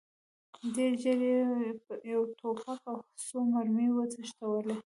ډېر 0.75 0.91
ژر 1.01 1.19
یې 1.29 1.37
یو 2.13 2.21
توپک 2.39 2.79
او 2.91 2.97
څو 3.25 3.37
مرمۍ 3.51 3.87
وتښتولې. 3.91 4.75